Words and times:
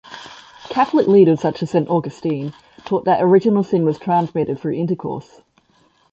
Catholic 0.69 1.07
leaders, 1.07 1.41
such 1.41 1.61
as 1.61 1.69
Saint 1.69 1.87
Augustine, 1.87 2.53
taught 2.85 3.05
that 3.05 3.21
Original 3.21 3.61
Sin 3.63 3.85
was 3.85 3.99
transmitted 3.99 4.59
through 4.59 4.71
intercourse. 4.73 5.41